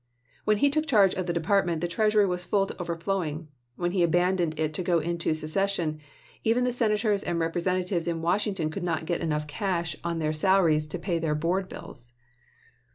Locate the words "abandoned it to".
4.01-4.81